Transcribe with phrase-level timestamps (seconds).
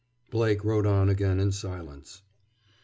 [0.31, 2.23] Blake rode on again in silence.